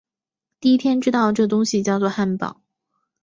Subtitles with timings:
[0.59, 2.59] 第一天知道这东西叫作汉堡